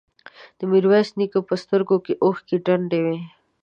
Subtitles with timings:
[0.57, 3.17] د ميرويس نيکه په سترګو کې اوښکې ډنډ وې.